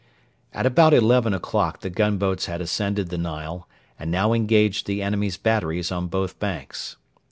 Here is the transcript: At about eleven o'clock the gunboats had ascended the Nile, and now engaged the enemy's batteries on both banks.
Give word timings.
At 0.51 0.65
about 0.65 0.95
eleven 0.95 1.31
o'clock 1.31 1.81
the 1.81 1.91
gunboats 1.91 2.47
had 2.47 2.59
ascended 2.59 3.09
the 3.11 3.19
Nile, 3.19 3.69
and 3.99 4.09
now 4.09 4.33
engaged 4.33 4.87
the 4.87 4.99
enemy's 5.03 5.37
batteries 5.37 5.91
on 5.91 6.07
both 6.07 6.39
banks. 6.39 6.97